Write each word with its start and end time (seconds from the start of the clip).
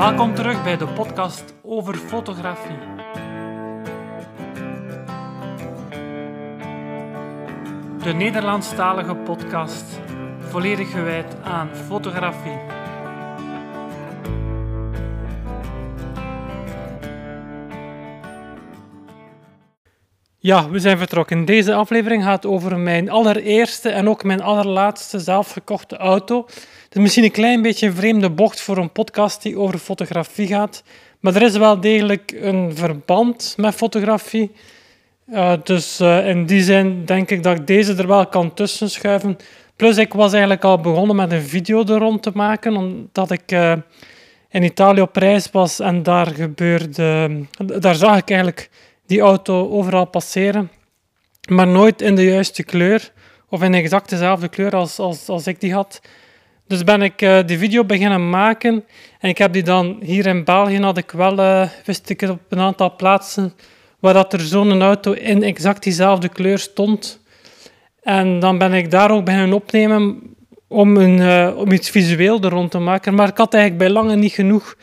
Welkom 0.00 0.34
terug 0.34 0.62
bij 0.62 0.76
de 0.76 0.86
podcast 0.86 1.54
over 1.62 1.94
fotografie. 1.94 2.78
De 8.02 8.12
Nederlandstalige 8.12 9.14
podcast, 9.14 10.00
volledig 10.38 10.90
gewijd 10.90 11.36
aan 11.42 11.68
fotografie. 11.74 12.79
Ja, 20.42 20.70
we 20.70 20.78
zijn 20.78 20.98
vertrokken. 20.98 21.44
Deze 21.44 21.74
aflevering 21.74 22.24
gaat 22.24 22.46
over 22.46 22.78
mijn 22.78 23.10
allereerste 23.10 23.88
en 23.88 24.08
ook 24.08 24.24
mijn 24.24 24.42
allerlaatste 24.42 25.18
zelfgekochte 25.18 25.96
auto. 25.96 26.44
Het 26.84 26.96
is 26.96 27.00
misschien 27.00 27.24
een 27.24 27.30
klein 27.30 27.62
beetje 27.62 27.86
een 27.86 27.94
vreemde 27.94 28.30
bocht 28.30 28.60
voor 28.60 28.76
een 28.76 28.92
podcast 28.92 29.42
die 29.42 29.58
over 29.58 29.78
fotografie 29.78 30.46
gaat. 30.46 30.82
Maar 31.20 31.34
er 31.34 31.42
is 31.42 31.56
wel 31.56 31.80
degelijk 31.80 32.32
een 32.40 32.76
verband 32.76 33.54
met 33.56 33.74
fotografie. 33.74 34.52
Uh, 35.28 35.52
dus 35.64 36.00
uh, 36.00 36.28
in 36.28 36.46
die 36.46 36.62
zin 36.62 37.04
denk 37.04 37.30
ik 37.30 37.42
dat 37.42 37.58
ik 37.58 37.66
deze 37.66 37.94
er 37.94 38.06
wel 38.06 38.26
kan 38.26 38.54
tussen 38.54 38.90
schuiven. 38.90 39.36
Plus, 39.76 39.96
ik 39.96 40.12
was 40.12 40.32
eigenlijk 40.32 40.64
al 40.64 40.80
begonnen 40.80 41.16
met 41.16 41.32
een 41.32 41.42
video 41.42 41.80
er 41.80 41.98
rond 41.98 42.22
te 42.22 42.30
maken, 42.34 42.76
omdat 42.76 43.30
ik 43.30 43.52
uh, 43.52 43.72
in 44.50 44.62
Italië 44.62 45.00
op 45.00 45.16
reis 45.16 45.50
was 45.50 45.80
en 45.80 46.02
daar 46.02 46.26
gebeurde. 46.26 47.30
Daar 47.78 47.94
zag 47.94 48.16
ik 48.18 48.30
eigenlijk 48.30 48.70
die 49.10 49.20
auto 49.20 49.70
overal 49.70 50.04
passeren, 50.04 50.70
maar 51.48 51.66
nooit 51.66 52.02
in 52.02 52.14
de 52.14 52.24
juiste 52.24 52.62
kleur 52.62 53.12
of 53.48 53.62
in 53.62 53.74
exact 53.74 54.10
dezelfde 54.10 54.48
kleur 54.48 54.76
als, 54.76 54.98
als, 54.98 55.28
als 55.28 55.46
ik 55.46 55.60
die 55.60 55.72
had. 55.72 56.00
Dus 56.66 56.84
ben 56.84 57.02
ik 57.02 57.22
uh, 57.22 57.38
die 57.46 57.58
video 57.58 57.84
beginnen 57.84 58.30
maken 58.30 58.84
en 59.18 59.28
ik 59.28 59.38
heb 59.38 59.52
die 59.52 59.62
dan 59.62 59.98
hier 60.02 60.26
in 60.26 60.44
België 60.44 60.80
had 60.80 60.96
ik 60.96 61.10
wel, 61.10 61.38
uh, 61.38 61.68
wist 61.84 62.08
ik 62.08 62.20
het 62.20 62.30
op 62.30 62.40
een 62.48 62.58
aantal 62.58 62.96
plaatsen 62.96 63.52
waar 63.98 64.14
dat 64.14 64.32
er 64.32 64.40
zo'n 64.40 64.82
auto 64.82 65.12
in 65.12 65.42
exact 65.42 65.82
diezelfde 65.82 66.28
kleur 66.28 66.58
stond. 66.58 67.20
En 68.02 68.38
dan 68.40 68.58
ben 68.58 68.72
ik 68.72 68.90
daar 68.90 69.10
ook 69.10 69.24
beginnen 69.24 69.52
opnemen 69.52 70.22
om, 70.68 70.96
een, 70.96 71.18
uh, 71.18 71.56
om 71.56 71.72
iets 71.72 71.90
visueel 71.90 72.40
er 72.40 72.50
rond 72.50 72.70
te 72.70 72.78
maken. 72.78 73.14
Maar 73.14 73.28
ik 73.28 73.36
had 73.36 73.54
eigenlijk 73.54 73.84
bij 73.84 74.02
lange 74.02 74.16
niet 74.16 74.32
genoeg 74.32 74.76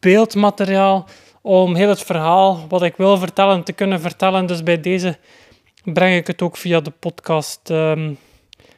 beeldmateriaal 0.00 1.08
om 1.42 1.74
heel 1.74 1.88
het 1.88 2.02
verhaal 2.02 2.66
wat 2.68 2.82
ik 2.82 2.96
wil 2.96 3.18
vertellen 3.18 3.62
te 3.62 3.72
kunnen 3.72 4.00
vertellen. 4.00 4.46
Dus 4.46 4.62
bij 4.62 4.80
deze 4.80 5.18
breng 5.84 6.16
ik 6.16 6.26
het 6.26 6.42
ook 6.42 6.56
via 6.56 6.80
de 6.80 6.90
podcast. 6.90 7.70
Um, 7.70 8.18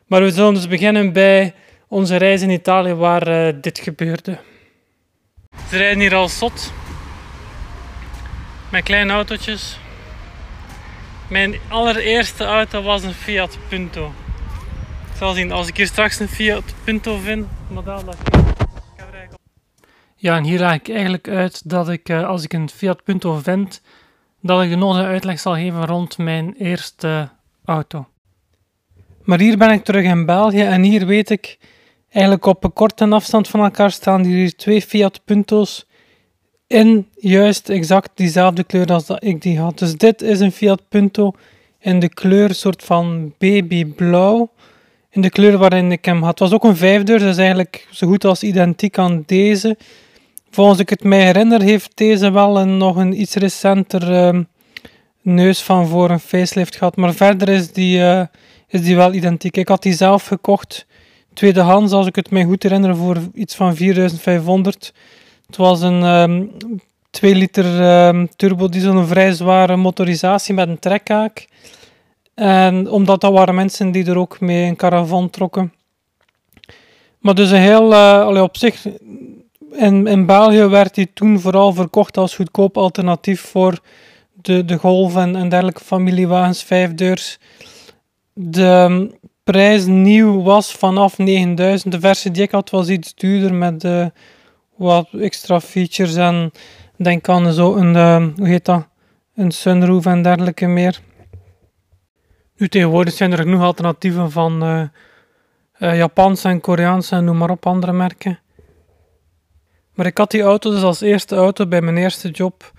maar 0.06 0.22
we 0.22 0.30
zullen 0.30 0.54
dus 0.54 0.68
beginnen 0.68 1.12
bij 1.12 1.54
onze 1.88 2.16
reis 2.16 2.42
in 2.42 2.50
Italië 2.50 2.94
waar 2.94 3.28
uh, 3.28 3.52
dit 3.60 3.78
gebeurde. 3.78 4.38
Ze 5.68 5.76
rijden 5.76 6.00
hier 6.00 6.14
al 6.14 6.28
zot. 6.28 6.72
Met 8.70 8.82
kleine 8.82 9.12
autootjes. 9.12 9.78
Mijn 11.28 11.54
allereerste 11.68 12.44
auto 12.44 12.82
was 12.82 13.02
een 13.02 13.14
Fiat 13.14 13.58
Punto. 13.68 14.12
Ik 15.10 15.18
zal 15.18 15.32
zien, 15.32 15.52
als 15.52 15.68
ik 15.68 15.76
hier 15.76 15.86
straks 15.86 16.20
een 16.20 16.28
Fiat 16.28 16.74
Punto 16.84 17.18
vind, 17.18 17.46
model 17.68 18.04
dat 18.04 18.43
ja, 20.24 20.36
en 20.36 20.44
hier 20.44 20.58
leg 20.58 20.74
ik 20.74 20.88
eigenlijk 20.88 21.28
uit 21.28 21.70
dat 21.70 21.88
ik, 21.88 22.08
eh, 22.08 22.26
als 22.26 22.44
ik 22.44 22.52
een 22.52 22.68
Fiat 22.68 23.02
Punto 23.02 23.34
vind, 23.34 23.80
dat 24.40 24.62
ik 24.62 24.68
de 24.70 24.76
nodige 24.76 25.04
uitleg 25.04 25.40
zal 25.40 25.54
geven 25.54 25.86
rond 25.86 26.18
mijn 26.18 26.54
eerste 26.58 27.28
auto. 27.64 28.06
Maar 29.22 29.38
hier 29.38 29.58
ben 29.58 29.70
ik 29.70 29.84
terug 29.84 30.04
in 30.04 30.26
België 30.26 30.62
en 30.62 30.82
hier 30.82 31.06
weet 31.06 31.30
ik, 31.30 31.58
eigenlijk 32.10 32.46
op 32.46 32.64
een 32.64 32.72
korte 32.72 33.08
afstand 33.08 33.48
van 33.48 33.60
elkaar 33.60 33.90
staan 33.90 34.24
hier 34.24 34.56
twee 34.56 34.82
Fiat 34.82 35.20
Punto's 35.24 35.86
in 36.66 37.08
juist 37.14 37.68
exact 37.68 38.10
diezelfde 38.14 38.64
kleur 38.64 38.92
als 38.92 39.06
dat 39.06 39.24
ik 39.24 39.42
die 39.42 39.58
had. 39.58 39.78
Dus 39.78 39.96
dit 39.96 40.22
is 40.22 40.40
een 40.40 40.52
Fiat 40.52 40.88
Punto 40.88 41.32
in 41.80 42.00
de 42.00 42.08
kleur 42.08 42.54
soort 42.54 42.82
van 42.84 43.34
babyblauw. 43.38 44.52
In 45.10 45.20
de 45.20 45.30
kleur 45.30 45.58
waarin 45.58 45.92
ik 45.92 46.04
hem 46.04 46.22
had. 46.22 46.38
Het 46.38 46.48
was 46.48 46.52
ook 46.52 46.64
een 46.64 46.76
vijfdeur, 46.76 47.18
dus 47.18 47.36
eigenlijk 47.36 47.86
zo 47.90 48.06
goed 48.06 48.24
als 48.24 48.42
identiek 48.42 48.98
aan 48.98 49.22
deze. 49.26 49.76
Volgens 50.54 50.78
ik 50.78 50.88
het 50.88 51.04
mij 51.04 51.24
herinner, 51.24 51.62
heeft 51.62 51.90
deze 51.94 52.30
wel 52.30 52.58
een, 52.58 52.76
nog 52.76 52.96
een 52.96 53.20
iets 53.20 53.34
recenter 53.34 54.34
uh, 54.34 54.40
neus 55.22 55.62
van 55.62 55.86
voor 55.86 56.10
een 56.10 56.20
facelift 56.20 56.76
gehad. 56.76 56.96
Maar 56.96 57.14
verder 57.14 57.48
is 57.48 57.72
die, 57.72 57.98
uh, 57.98 58.22
is 58.68 58.82
die 58.82 58.96
wel 58.96 59.12
identiek. 59.12 59.56
Ik 59.56 59.68
had 59.68 59.82
die 59.82 59.92
zelf 59.92 60.26
gekocht, 60.26 60.86
tweedehands, 61.32 61.92
als 61.92 62.06
ik 62.06 62.16
het 62.16 62.30
mij 62.30 62.44
goed 62.44 62.62
herinner, 62.62 62.96
voor 62.96 63.18
iets 63.34 63.54
van 63.54 63.76
4500. 63.76 64.92
Het 65.46 65.56
was 65.56 65.80
een 65.80 66.02
um, 66.02 66.50
2 67.10 67.34
liter 67.34 68.06
um, 68.06 68.28
turbo 68.36 68.68
diesel, 68.68 68.96
een 68.96 69.06
vrij 69.06 69.32
zware 69.32 69.76
motorisatie 69.76 70.54
met 70.54 70.68
een 70.68 70.78
trekhaak. 70.78 71.48
En 72.34 72.90
omdat 72.90 73.20
dat 73.20 73.32
waren 73.32 73.54
mensen 73.54 73.92
die 73.92 74.06
er 74.06 74.18
ook 74.18 74.40
mee 74.40 74.66
een 74.66 74.76
caravan 74.76 75.30
trokken. 75.30 75.72
Maar 77.18 77.34
dus 77.34 77.50
een 77.50 77.60
heel, 77.60 77.92
uh, 77.92 78.42
op 78.42 78.56
zich 78.56 78.86
in, 79.76 80.06
in 80.06 80.26
België 80.26 80.66
werd 80.66 80.94
die 80.94 81.10
toen 81.14 81.40
vooral 81.40 81.72
verkocht 81.72 82.16
als 82.16 82.34
goedkoop 82.34 82.76
alternatief 82.76 83.40
voor 83.40 83.78
de, 84.32 84.64
de 84.64 84.76
Golf 84.76 85.16
en, 85.16 85.36
en 85.36 85.48
dergelijke 85.48 85.84
familiewagens, 85.84 86.62
vijfdeurs. 86.62 87.38
De 88.32 89.10
prijs 89.44 89.86
nieuw 89.86 90.42
was 90.42 90.72
vanaf 90.72 91.18
9000. 91.18 91.92
De 91.92 92.00
versie 92.00 92.30
die 92.30 92.42
ik 92.42 92.50
had 92.50 92.70
was 92.70 92.88
iets 92.88 93.14
duurder 93.14 93.54
met 93.54 93.84
uh, 93.84 94.06
wat 94.76 95.08
extra 95.12 95.60
features 95.60 96.14
en 96.14 96.52
denk 96.96 97.28
aan 97.28 97.52
zo 97.52 97.74
een, 97.74 97.94
uh, 97.94 98.26
hoe 98.36 98.48
heet 98.48 98.64
dat, 98.64 98.86
een 99.34 99.50
sunroof 99.50 100.06
en 100.06 100.22
dergelijke 100.22 100.66
meer. 100.66 101.00
Nu 102.56 102.68
tegenwoordig 102.68 103.14
zijn 103.14 103.32
er 103.32 103.38
genoeg 103.38 103.62
alternatieven 103.62 104.30
van 104.30 104.64
uh, 104.64 104.82
uh, 105.78 105.96
Japanse 105.96 106.48
en 106.48 106.60
Koreaanse 106.60 107.16
en 107.16 107.24
noem 107.24 107.36
maar 107.36 107.50
op 107.50 107.66
andere 107.66 107.92
merken. 107.92 108.38
Maar 109.94 110.06
ik 110.06 110.18
had 110.18 110.30
die 110.30 110.42
auto 110.42 110.70
dus 110.70 110.82
als 110.82 111.00
eerste 111.00 111.36
auto 111.36 111.66
bij 111.66 111.80
mijn 111.80 111.96
eerste 111.96 112.30
job 112.30 112.72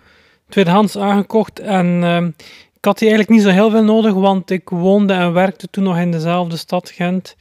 tweedehands 0.50 0.98
aangekocht. 0.98 1.60
En 1.60 1.86
uh, 1.86 2.18
ik 2.74 2.86
had 2.86 2.98
die 2.98 3.10
eigenlijk 3.10 3.30
niet 3.30 3.42
zo 3.48 3.54
heel 3.54 3.70
veel 3.70 3.84
nodig, 3.84 4.14
want 4.14 4.50
ik 4.50 4.70
woonde 4.70 5.14
en 5.14 5.34
werkte 5.34 5.68
toen 5.70 5.84
nog 5.84 5.98
in 5.98 6.12
dezelfde 6.12 6.58
stad, 6.58 6.90
Gent. 6.90 7.36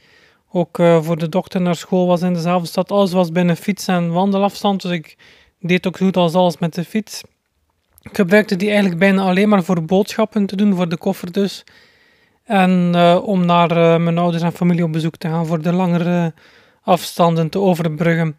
Ook 0.51 0.77
uh, 0.77 1.01
voor 1.01 1.17
de 1.17 1.29
dochter 1.29 1.61
naar 1.61 1.75
school 1.75 2.07
was 2.07 2.21
in 2.21 2.33
dezelfde 2.33 2.67
stad. 2.67 2.91
Alles 2.91 3.11
was 3.11 3.31
binnen 3.31 3.57
fiets- 3.57 3.87
en 3.87 4.11
wandelafstand, 4.11 4.81
dus 4.81 4.91
ik 4.91 5.17
deed 5.59 5.87
ook 5.87 5.97
goed 5.97 6.17
als 6.17 6.33
alles 6.33 6.57
met 6.57 6.73
de 6.73 6.83
fiets. 6.83 7.21
Ik 8.01 8.15
gebruikte 8.15 8.55
die 8.55 8.67
eigenlijk 8.67 8.99
bijna 8.99 9.21
alleen 9.21 9.49
maar 9.49 9.63
voor 9.63 9.83
boodschappen 9.83 10.45
te 10.45 10.55
doen, 10.55 10.75
voor 10.75 10.89
de 10.89 10.97
koffer 10.97 11.31
dus. 11.31 11.63
En 12.43 12.91
uh, 12.95 13.19
om 13.23 13.45
naar 13.45 13.71
uh, 13.71 13.97
mijn 13.97 14.17
ouders 14.17 14.43
en 14.43 14.51
familie 14.51 14.83
op 14.83 14.91
bezoek 14.91 15.15
te 15.15 15.27
gaan, 15.27 15.45
voor 15.45 15.61
de 15.61 15.73
langere 15.73 16.33
afstanden 16.83 17.49
te 17.49 17.59
overbruggen. 17.59 18.37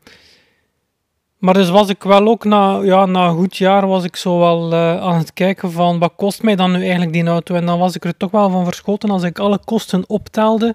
Maar 1.39 1.55
dus 1.55 1.69
was 1.69 1.89
ik 1.89 2.03
wel 2.03 2.29
ook 2.29 2.45
na, 2.45 2.81
ja, 2.83 3.07
na 3.07 3.29
een 3.29 3.37
goed 3.37 3.57
jaar 3.57 3.87
was 3.87 4.05
ik 4.05 4.17
zo 4.17 4.39
wel 4.39 4.73
uh, 4.73 5.01
aan 5.01 5.19
het 5.19 5.33
kijken 5.33 5.73
van 5.73 5.99
wat 5.99 6.13
kost 6.17 6.43
mij 6.43 6.57
dan 6.57 6.73
nu 6.73 6.81
eigenlijk 6.81 7.13
die 7.13 7.27
auto. 7.27 7.55
En 7.55 7.67
dan 7.67 7.79
was 7.79 7.95
ik 7.95 8.05
er 8.05 8.17
toch 8.17 8.31
wel 8.31 8.51
van 8.51 8.65
verschoten 8.65 9.11
als 9.11 9.23
ik 9.23 9.39
alle 9.39 9.59
kosten 9.65 10.05
optelde. 10.07 10.75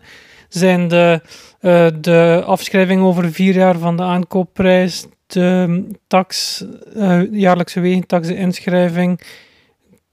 Zijn 0.49 0.87
de, 0.87 1.21
uh, 1.61 1.87
de 2.01 2.43
afschrijving 2.45 3.01
over 3.01 3.31
vier 3.31 3.53
jaar 3.53 3.77
van 3.77 3.97
de 3.97 4.03
aankoopprijs, 4.03 5.07
de 5.27 5.83
tax, 6.07 6.63
uh, 6.95 7.31
jaarlijkse 7.31 7.79
wegentax, 7.79 8.27
de 8.27 8.35
inschrijving, 8.35 9.21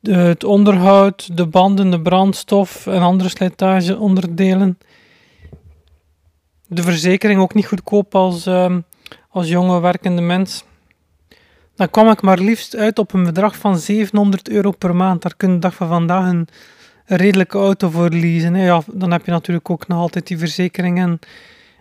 het 0.01 0.45
onderhoud, 0.45 1.37
de 1.37 1.47
banden, 1.47 1.91
de 1.91 2.01
brandstof 2.01 2.87
en 2.87 3.01
andere 3.01 3.29
slijtageonderdelen. 3.29 4.79
De 6.67 6.83
verzekering 6.83 7.41
ook 7.41 7.55
niet 7.55 7.67
goedkoop 7.67 8.15
als 8.15 8.47
als 9.29 9.49
jonge 9.49 9.81
werkende 9.81 10.23
mens, 10.23 10.65
dan 11.77 11.91
kwam 11.91 12.11
ik 12.11 12.23
maar 12.23 12.39
liefst 12.39 12.77
uit 12.77 12.99
op 12.99 13.13
een 13.13 13.25
bedrag 13.25 13.57
van 13.57 13.79
700 13.79 14.49
euro 14.49 14.71
per 14.71 14.97
maand. 14.97 15.23
Daar 15.23 15.37
kun 15.37 15.49
je 15.49 15.55
de 15.55 15.61
dag 15.61 15.75
van 15.75 15.89
vandaag 15.89 16.31
een, 16.31 16.49
redelijke 17.05 17.59
auto 17.59 17.91
voor 17.91 18.09
leasen. 18.09 18.55
Ja, 18.55 18.83
dan 18.93 19.13
heb 19.13 19.25
je 19.25 19.31
natuurlijk 19.31 19.71
ook 19.71 19.89
nog 19.89 19.99
altijd 19.99 20.27
die 20.27 20.39
verzekering 20.39 21.19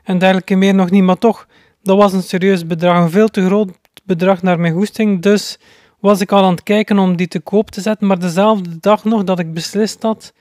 en, 0.03 0.17
dergelijke 0.17 0.55
meer 0.55 0.75
nog 0.75 0.89
niet. 0.89 1.03
Maar 1.03 1.17
toch, 1.17 1.47
dat 1.83 1.97
was 1.97 2.13
een 2.13 2.23
serieus 2.23 2.65
bedrag. 2.65 2.97
Een 2.97 3.09
veel 3.09 3.27
te 3.27 3.45
groot 3.45 3.71
bedrag 4.03 4.41
naar 4.41 4.59
mijn 4.59 4.73
goesting. 4.73 5.21
Dus 5.21 5.59
was 5.99 6.21
ik 6.21 6.31
al 6.31 6.44
aan 6.44 6.51
het 6.51 6.63
kijken 6.63 6.99
om 6.99 7.15
die 7.15 7.27
te 7.27 7.39
koop 7.39 7.71
te 7.71 7.81
zetten. 7.81 8.07
Maar 8.07 8.19
dezelfde 8.19 8.77
dag 8.79 9.03
nog 9.03 9.23
dat 9.23 9.39
ik 9.39 9.53
beslist 9.53 10.01
had 10.01 10.33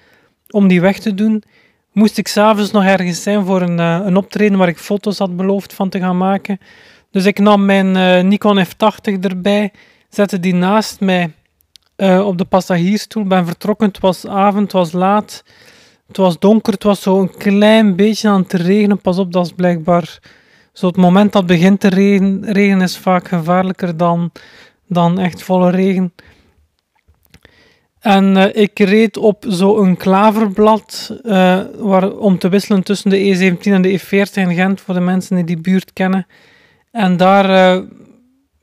om 0.50 0.69
die 0.69 0.81
weg 0.81 0.99
te 0.99 1.14
doen, 1.14 1.43
moest 1.93 2.19
ik 2.19 2.29
s'avonds 2.29 2.70
nog 2.70 2.85
ergens 2.85 3.23
zijn 3.23 3.44
voor 3.44 3.62
een, 3.62 3.79
uh, 3.79 4.00
een 4.05 4.17
optreden 4.17 4.58
waar 4.58 4.69
ik 4.69 4.79
foto's 4.79 5.19
had 5.19 5.37
beloofd 5.37 5.75
van 5.75 5.88
te 5.88 5.99
gaan 5.99 6.19
maken. 6.19 6.58
Dus 7.17 7.25
ik 7.25 7.39
nam 7.39 7.65
mijn 7.65 7.97
uh, 7.97 8.21
Nikon 8.21 8.65
F80 8.65 9.21
erbij, 9.21 9.73
zette 10.09 10.41
die 10.41 10.55
naast 10.55 11.01
mij 11.01 11.33
uh, 11.97 12.27
op 12.27 12.39
de 12.39 12.45
passagiersstoel, 12.45 13.25
ben 13.25 13.47
vertrokken. 13.47 13.87
Het 13.87 14.01
was 14.01 14.27
avond, 14.27 14.63
het 14.63 14.73
was 14.73 14.93
laat, 14.93 15.45
het 16.07 16.17
was 16.17 16.39
donker, 16.39 16.73
het 16.73 16.83
was 16.83 17.03
zo 17.03 17.21
een 17.21 17.37
klein 17.37 17.97
beetje 17.97 18.29
aan 18.29 18.41
het 18.41 18.53
regenen. 18.53 19.01
Pas 19.01 19.19
op, 19.19 19.33
dat 19.33 19.47
is 19.47 19.53
blijkbaar 19.53 20.19
zo 20.73 20.87
het 20.87 20.97
moment 20.97 21.33
dat 21.33 21.43
het 21.43 21.51
begint 21.51 21.81
te 21.81 21.89
regen, 21.89 22.53
regen 22.53 22.81
is 22.81 22.99
vaak 22.99 23.29
gevaarlijker 23.29 23.97
dan, 23.97 24.31
dan 24.87 25.19
echt 25.19 25.43
volle 25.43 25.71
regen. 25.71 26.13
En 28.01 28.37
uh, 28.37 28.45
ik 28.53 28.79
reed 28.79 29.17
op 29.17 29.45
zo'n 29.49 29.97
klaverblad 29.97 31.17
waar, 31.79 32.11
om 32.13 32.39
te 32.39 32.49
wisselen 32.49 32.83
tussen 32.83 33.11
de 33.11 33.55
E17 33.55 33.63
en 33.63 33.83
de 33.83 34.01
E40 34.01 34.33
in 34.33 34.55
Gent, 34.55 34.81
voor 34.81 34.95
de 34.95 35.01
mensen 35.01 35.37
die 35.37 35.45
die 35.45 35.61
buurt 35.61 35.93
kennen. 35.93 36.27
En 36.96 37.16
daar 37.16 37.76
uh, 37.76 37.82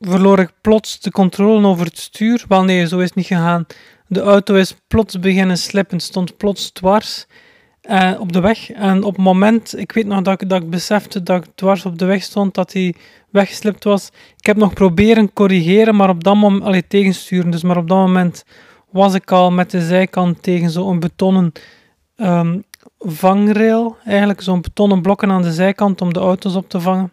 verloor 0.00 0.38
ik 0.38 0.50
plots 0.60 1.00
de 1.00 1.10
controle 1.10 1.66
over 1.66 1.86
het 1.86 1.98
stuur. 1.98 2.44
Wel 2.48 2.64
nee, 2.64 2.86
zo 2.86 2.98
is 2.98 3.04
het 3.04 3.14
niet 3.14 3.26
gegaan. 3.26 3.66
De 4.06 4.20
auto 4.20 4.54
is 4.54 4.76
plots 4.88 5.18
beginnen 5.18 5.58
slippen, 5.58 6.00
stond 6.00 6.36
plots 6.36 6.70
dwars 6.72 7.26
op 8.18 8.32
de 8.32 8.40
weg. 8.40 8.70
En 8.70 9.02
op 9.02 9.14
het 9.14 9.24
moment, 9.24 9.78
ik 9.78 9.92
weet 9.92 10.06
nog 10.06 10.22
dat 10.22 10.40
ik, 10.40 10.48
dat 10.48 10.62
ik 10.62 10.70
besefte 10.70 11.22
dat 11.22 11.44
ik 11.44 11.50
dwars 11.54 11.84
op 11.86 11.98
de 11.98 12.04
weg 12.04 12.22
stond, 12.22 12.54
dat 12.54 12.72
hij 12.72 12.94
weggeslipt 13.30 13.84
was. 13.84 14.10
Ik 14.36 14.46
heb 14.46 14.56
nog 14.56 14.72
proberen 14.72 15.32
corrigeren, 15.32 15.96
maar 15.96 16.08
op 16.08 16.24
dat 16.24 16.36
moment, 16.36 16.62
allee, 16.62 16.86
tegensturen, 16.86 17.50
dus 17.50 17.62
maar 17.62 17.76
op 17.76 17.88
dat 17.88 17.98
moment 17.98 18.44
was 18.90 19.14
ik 19.14 19.30
al 19.30 19.50
met 19.50 19.70
de 19.70 19.80
zijkant 19.80 20.42
tegen 20.42 20.70
zo'n 20.70 21.00
betonnen 21.00 21.52
um, 22.16 22.64
vangrail. 22.98 23.96
Eigenlijk 24.04 24.40
zo'n 24.40 24.60
betonnen 24.60 25.02
blokken 25.02 25.30
aan 25.30 25.42
de 25.42 25.52
zijkant 25.52 26.00
om 26.00 26.12
de 26.12 26.20
auto's 26.20 26.54
op 26.54 26.68
te 26.68 26.80
vangen. 26.80 27.12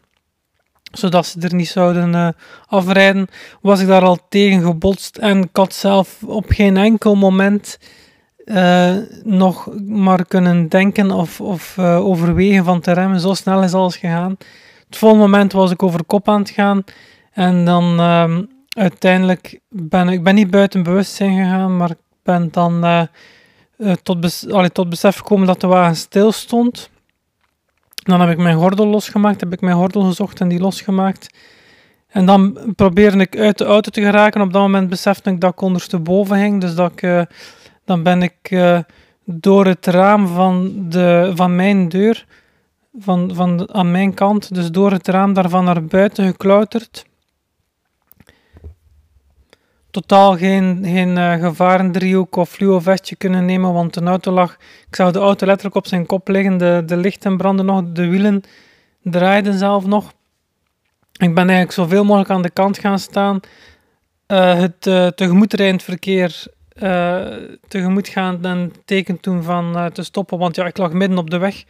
Zodat 0.91 1.25
ze 1.25 1.39
er 1.39 1.55
niet 1.55 1.67
zouden 1.67 2.13
uh, 2.13 2.27
afrijden. 2.67 3.27
Was 3.61 3.79
ik 3.79 3.87
daar 3.87 4.03
al 4.03 4.17
tegen 4.29 4.61
gebotst. 4.61 5.17
En 5.17 5.41
ik 5.41 5.49
had 5.55 5.73
zelf 5.73 6.23
op 6.25 6.45
geen 6.47 6.77
enkel 6.77 7.15
moment 7.15 7.79
uh, 8.45 8.95
nog 9.23 9.69
maar 9.85 10.25
kunnen 10.25 10.67
denken 10.67 11.11
of, 11.11 11.41
of 11.41 11.77
uh, 11.79 12.05
overwegen 12.05 12.63
van 12.63 12.81
te 12.81 12.91
remmen. 12.91 13.19
Zo 13.19 13.33
snel 13.33 13.63
is 13.63 13.73
alles 13.73 13.95
gegaan. 13.95 14.35
Het 14.85 14.97
volgende 14.97 15.23
moment 15.23 15.51
was 15.51 15.71
ik 15.71 15.83
over 15.83 16.03
kop 16.03 16.29
aan 16.29 16.39
het 16.39 16.49
gaan. 16.49 16.83
En 17.31 17.65
dan 17.65 17.99
um, 17.99 18.49
uiteindelijk 18.69 19.59
ben 19.69 20.09
ik 20.09 20.23
ben 20.23 20.35
niet 20.35 20.51
buiten 20.51 20.83
bewustzijn 20.83 21.37
gegaan, 21.37 21.77
maar 21.77 21.89
ik 21.89 21.99
ben 22.23 22.49
dan 22.51 23.07
tot, 24.03 24.19
bes 24.19 24.45
tot 24.73 24.89
besef 24.89 25.17
gekomen 25.17 25.47
dat 25.47 25.61
de 25.61 25.67
wagen 25.67 25.95
stil 25.95 26.31
stond. 26.31 26.90
Dan 28.03 28.21
heb 28.21 28.29
ik 28.29 28.37
mijn 28.37 28.57
gordel 28.57 28.87
losgemaakt, 28.87 29.39
heb 29.39 29.53
ik 29.53 29.61
mijn 29.61 29.75
gordel 29.75 30.01
gezocht 30.01 30.41
en 30.41 30.47
die 30.47 30.59
losgemaakt. 30.59 31.37
En 32.07 32.25
dan 32.25 32.57
probeerde 32.75 33.17
ik 33.17 33.37
uit 33.37 33.57
de 33.57 33.65
auto 33.65 33.89
te 33.91 34.01
geraken. 34.01 34.41
Op 34.41 34.53
dat 34.53 34.61
moment 34.61 34.89
besefte 34.89 35.29
ik 35.29 35.39
dat 35.41 35.51
ik 35.51 35.61
ondersteboven 35.61 36.37
hing. 36.37 36.61
Dus 36.61 36.75
dat 36.75 36.91
ik, 36.91 37.01
uh, 37.01 37.21
dan 37.85 38.03
ben 38.03 38.21
ik 38.21 38.59
door 39.25 39.65
het 39.65 39.85
raam 39.85 40.27
van, 40.27 40.73
de, 40.89 41.31
van 41.35 41.55
mijn 41.55 41.89
deur, 41.89 42.25
van, 42.99 43.31
van 43.33 43.73
aan 43.73 43.91
mijn 43.91 44.13
kant, 44.13 44.55
dus 44.55 44.71
door 44.71 44.91
het 44.91 45.07
raam 45.07 45.33
daarvan 45.33 45.63
naar 45.63 45.85
buiten 45.85 46.25
geklauterd 46.25 47.05
totaal 49.91 50.37
geen, 50.37 50.79
geen 50.83 51.17
uh, 51.17 51.33
gevarendriehoek 51.33 52.35
of 52.35 52.49
fluo-vestje 52.49 53.15
kunnen 53.15 53.45
nemen, 53.45 53.73
want 53.73 53.93
de 53.93 54.01
auto 54.01 54.31
lag... 54.31 54.57
Ik 54.87 54.95
zag 54.95 55.11
de 55.11 55.19
auto 55.19 55.45
letterlijk 55.45 55.75
op 55.75 55.87
zijn 55.87 56.05
kop 56.05 56.27
liggen, 56.27 56.57
de, 56.57 56.83
de 56.85 56.97
lichten 56.97 57.37
brandden 57.37 57.65
nog, 57.65 57.83
de 57.93 58.07
wielen 58.07 58.43
draaiden 59.03 59.53
zelf 59.53 59.85
nog. 59.85 60.13
Ik 61.17 61.35
ben 61.35 61.49
eigenlijk 61.49 61.71
zoveel 61.71 62.03
mogelijk 62.03 62.29
aan 62.29 62.41
de 62.41 62.49
kant 62.49 62.77
gaan 62.77 62.99
staan. 62.99 63.39
Uh, 64.27 64.53
het 64.53 64.85
uh, 64.87 65.07
tegemoetrijdend 65.07 65.83
verkeer 65.83 66.43
uh, 66.75 67.27
tegemoet 67.67 68.07
gaan 68.07 68.45
en 68.45 68.73
teken 68.85 69.19
toen 69.19 69.43
van 69.43 69.89
te 69.93 70.03
stoppen, 70.03 70.37
want 70.37 70.55
ja, 70.55 70.65
ik 70.65 70.77
lag 70.77 70.91
midden 70.91 71.17
op 71.17 71.29
de 71.29 71.37
weg. 71.37 71.63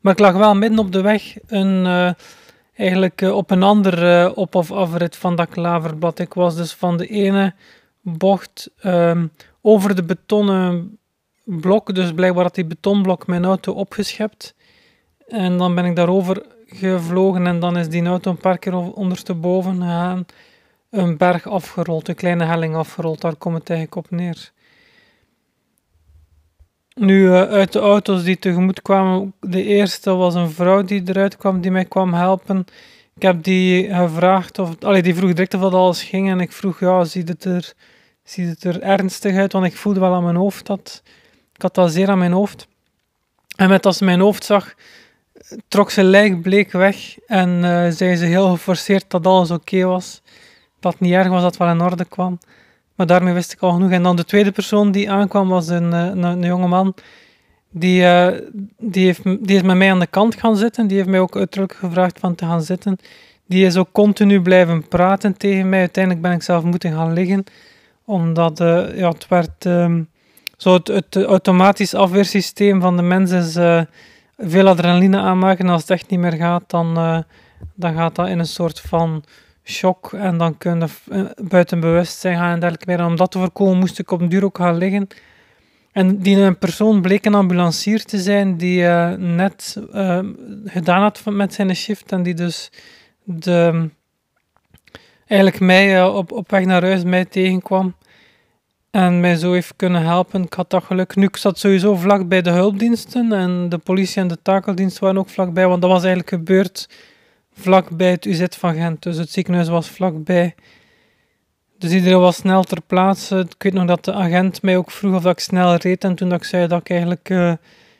Maar 0.00 0.12
ik 0.12 0.18
lag 0.18 0.32
wel 0.32 0.54
midden 0.54 0.78
op 0.78 0.92
de 0.92 1.00
weg, 1.00 1.34
een, 1.46 2.14
eigenlijk 2.78 3.20
op 3.20 3.50
een 3.50 3.62
andere 3.62 4.34
op- 4.34 4.54
of 4.54 4.72
afrit 4.72 5.16
van 5.16 5.36
dat 5.36 5.48
klaverblad. 5.48 6.18
Ik 6.18 6.34
was 6.34 6.56
dus 6.56 6.72
van 6.72 6.96
de 6.96 7.06
ene 7.06 7.54
bocht 8.00 8.70
um, 8.84 9.32
over 9.60 9.94
de 9.94 10.02
betonnen 10.02 10.98
blok. 11.44 11.94
Dus 11.94 12.12
blijkbaar 12.12 12.44
had 12.44 12.54
die 12.54 12.64
betonblok 12.64 13.26
mijn 13.26 13.44
auto 13.44 13.72
opgeschept. 13.72 14.54
En 15.28 15.58
dan 15.58 15.74
ben 15.74 15.84
ik 15.84 15.96
daarover 15.96 16.42
gevlogen 16.66 17.46
en 17.46 17.60
dan 17.60 17.76
is 17.76 17.88
die 17.88 18.06
auto 18.06 18.30
een 18.30 18.36
paar 18.36 18.58
keer 18.58 18.74
ondersteboven 18.74 19.74
gegaan. 19.74 20.26
Een 20.90 21.16
berg 21.16 21.46
afgerold, 21.46 22.08
een 22.08 22.14
kleine 22.14 22.44
helling 22.44 22.74
afgerold. 22.74 23.20
Daar 23.20 23.36
komt 23.36 23.58
het 23.58 23.70
eigenlijk 23.70 24.06
op 24.06 24.10
neer. 24.10 24.52
Nu, 26.98 27.22
uh, 27.22 27.42
uit 27.42 27.72
de 27.72 27.78
auto's 27.78 28.22
die 28.22 28.38
tegemoet 28.38 28.82
kwamen, 28.82 29.34
de 29.40 29.64
eerste 29.64 30.14
was 30.14 30.34
een 30.34 30.50
vrouw 30.50 30.82
die 30.82 31.02
eruit 31.04 31.36
kwam, 31.36 31.60
die 31.60 31.70
mij 31.70 31.84
kwam 31.84 32.14
helpen. 32.14 32.64
Ik 33.14 33.22
heb 33.22 33.42
die 33.42 33.94
gevraagd, 33.94 34.58
of, 34.58 34.84
allee, 34.84 35.02
die 35.02 35.14
vroeg 35.14 35.32
direct 35.32 35.54
of 35.54 35.60
dat 35.60 35.74
alles 35.74 36.02
ging. 36.02 36.30
En 36.30 36.40
ik 36.40 36.52
vroeg, 36.52 36.80
ja, 36.80 37.04
ziet 37.04 37.28
het 37.28 37.44
er 37.44 37.74
ziet 38.28 38.48
het 38.48 38.64
er 38.64 38.82
ernstig 38.82 39.36
uit, 39.36 39.52
want 39.52 39.64
ik 39.64 39.76
voelde 39.76 40.00
wel 40.00 40.14
aan 40.14 40.24
mijn 40.24 40.36
hoofd 40.36 40.66
dat... 40.66 41.02
Ik 41.54 41.62
had 41.62 41.74
dat 41.74 41.92
zeer 41.92 42.08
aan 42.08 42.18
mijn 42.18 42.32
hoofd. 42.32 42.68
En 43.56 43.68
met 43.68 43.86
als 43.86 43.96
ze 43.96 44.04
mijn 44.04 44.20
hoofd 44.20 44.44
zag, 44.44 44.74
trok 45.68 45.90
ze 45.90 46.04
lijk 46.04 46.42
bleek 46.42 46.72
weg 46.72 47.18
en 47.26 47.48
uh, 47.48 47.88
zei 47.90 48.16
ze 48.16 48.24
heel 48.24 48.50
geforceerd 48.50 49.04
dat 49.10 49.26
alles 49.26 49.50
oké 49.50 49.84
was. 49.84 50.22
Dat 50.80 50.92
het 50.92 51.00
niet 51.00 51.12
erg 51.12 51.28
was, 51.28 51.42
dat 51.42 51.50
het 51.50 51.56
wel 51.56 51.68
in 51.68 51.80
orde 51.80 52.04
kwam. 52.04 52.38
Maar 52.98 53.06
daarmee 53.06 53.34
wist 53.34 53.52
ik 53.52 53.60
al 53.60 53.72
genoeg. 53.72 53.90
En 53.90 54.02
dan 54.02 54.16
de 54.16 54.24
tweede 54.24 54.52
persoon 54.52 54.92
die 54.92 55.10
aankwam 55.10 55.48
was 55.48 55.68
een, 55.68 55.92
eh, 55.92 56.04
een, 56.04 56.22
een 56.22 56.44
jonge 56.44 56.66
man. 56.66 56.94
Die, 57.70 58.02
uh, 58.02 58.28
die, 58.78 59.04
heeft, 59.04 59.22
die 59.24 59.56
is 59.56 59.62
met 59.62 59.76
mij 59.76 59.90
aan 59.90 60.00
de 60.00 60.06
kant 60.06 60.34
gaan 60.34 60.56
zitten. 60.56 60.86
Die 60.86 60.96
heeft 60.96 61.08
mij 61.08 61.20
ook 61.20 61.36
uiterlijk 61.36 61.74
gevraagd 61.74 62.18
van 62.18 62.34
te 62.34 62.44
gaan 62.44 62.62
zitten. 62.62 62.98
Die 63.46 63.66
is 63.66 63.76
ook 63.76 63.88
continu 63.92 64.42
blijven 64.42 64.88
praten 64.88 65.36
tegen 65.36 65.68
mij. 65.68 65.78
Uiteindelijk 65.78 66.24
ben 66.24 66.32
ik 66.32 66.42
zelf 66.42 66.64
moeten 66.64 66.92
gaan 66.92 67.12
liggen 67.12 67.44
omdat 68.04 68.60
uh, 68.60 68.96
ja, 68.98 69.08
het 69.08 69.28
werd 69.28 69.64
um, 69.64 70.08
zo 70.56 70.72
het, 70.72 70.88
het, 70.88 71.16
automatisch 71.16 71.94
afweersysteem 71.94 72.80
van 72.80 72.96
de 72.96 73.02
mens 73.02 73.30
is 73.30 73.52
veel 74.38 74.68
adrenaline 74.68 75.18
aanmaken. 75.18 75.64
En 75.64 75.72
als 75.72 75.80
het 75.80 75.90
echt 75.90 76.10
niet 76.10 76.20
meer 76.20 76.32
gaat, 76.32 76.62
dan, 76.66 76.94
dan 77.74 77.94
gaat 77.94 78.14
dat 78.14 78.28
in 78.28 78.38
een 78.38 78.46
soort 78.46 78.80
van 78.80 79.24
shock. 79.70 80.12
En 80.12 80.38
dan 80.38 80.58
kun 80.58 80.80
je 80.80 81.34
buiten 81.48 81.80
bewustzijn 81.80 82.36
gaan 82.36 82.52
en 82.52 82.60
dergelijke 82.60 82.96
meer. 82.96 83.06
Om 83.06 83.16
dat 83.16 83.30
te 83.30 83.38
voorkomen 83.38 83.78
moest 83.78 83.98
ik 83.98 84.10
op 84.10 84.20
een 84.20 84.28
duur 84.28 84.44
ook 84.44 84.56
gaan 84.56 84.76
liggen. 84.76 85.06
En 85.92 86.18
die 86.18 86.36
een 86.36 86.58
persoon 86.58 87.00
bleek 87.00 87.24
een 87.24 87.34
ambulancier 87.34 88.04
te 88.04 88.18
zijn 88.18 88.56
die 88.56 88.82
net 89.16 89.82
gedaan 90.64 91.02
had 91.02 91.22
met 91.24 91.54
zijn 91.54 91.76
shift 91.76 92.12
en 92.12 92.22
die 92.22 92.34
dus 92.34 92.70
de 93.22 93.90
eigenlijk 95.28 95.60
mij 95.60 96.04
op, 96.04 96.32
op 96.32 96.50
weg 96.50 96.64
naar 96.64 96.82
huis 96.82 97.04
mij 97.04 97.24
tegenkwam. 97.24 97.94
En 98.90 99.20
mij 99.20 99.36
zo 99.36 99.52
heeft 99.52 99.72
kunnen 99.76 100.02
helpen. 100.02 100.42
Ik 100.42 100.52
had 100.52 100.70
dat 100.70 100.84
geluk. 100.84 101.16
Nu, 101.16 101.24
ik 101.24 101.36
zat 101.36 101.58
sowieso 101.58 101.94
vlak 101.94 102.28
bij 102.28 102.42
de 102.42 102.50
hulpdiensten. 102.50 103.32
En 103.32 103.68
de 103.68 103.78
politie 103.78 104.22
en 104.22 104.28
de 104.28 104.38
takeldienst 104.42 104.98
waren 104.98 105.18
ook 105.18 105.28
vlakbij. 105.28 105.68
Want 105.68 105.80
dat 105.80 105.90
was 105.90 106.04
eigenlijk 106.04 106.28
gebeurd 106.28 106.88
vlak 107.58 107.96
bij 107.96 108.10
het 108.10 108.24
UZ 108.24 108.44
van 108.50 108.74
Gent. 108.74 109.02
Dus 109.02 109.16
het 109.16 109.30
ziekenhuis 109.30 109.68
was 109.68 109.88
vlakbij. 109.88 110.54
Dus 111.78 111.92
iedereen 111.92 112.20
was 112.20 112.36
snel 112.36 112.62
ter 112.62 112.82
plaatse. 112.86 113.38
Ik 113.38 113.62
weet 113.62 113.72
nog 113.72 113.86
dat 113.86 114.04
de 114.04 114.12
agent 114.12 114.62
mij 114.62 114.76
ook 114.76 114.90
vroeg 114.90 115.14
of 115.14 115.26
ik 115.26 115.38
snel 115.38 115.74
reed. 115.74 116.04
En 116.04 116.14
toen 116.14 116.28
dat 116.28 116.40
ik 116.40 116.46
zei 116.46 116.66
dat 116.66 116.80
ik 116.80 116.90
eigenlijk 116.90 117.28
uh, 117.28 117.52